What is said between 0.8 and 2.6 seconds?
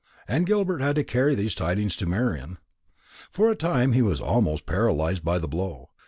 had to carry these tidings to Marian.